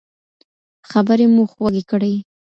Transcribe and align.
خبرې 0.89 1.25
مو 1.33 1.43
خوږې 1.51 1.83
کړئ. 1.89 2.13